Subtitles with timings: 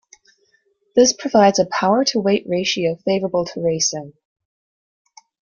[0.95, 4.13] This provides a power-to-weight ratio favorable to racing.